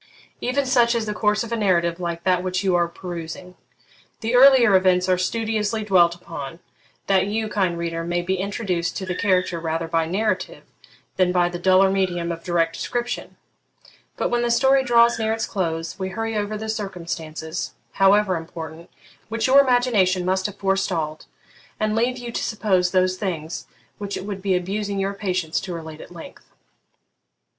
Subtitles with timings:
[0.39, 3.53] Even such is the course of a narrative like that which you are perusing.
[4.21, 6.59] The earlier events are studiously dwelt upon,
[7.05, 10.63] that you, kind reader, may be introduced to the character rather by narrative
[11.17, 13.37] than by the duller medium of direct description;
[14.17, 18.89] but when the story draws near its close, we hurry over the circumstances, however important,
[19.29, 21.27] which your imagination must have forestalled,
[21.79, 23.67] and leave you to suppose those things
[23.99, 26.47] which it would be abusing your patience to relate at length.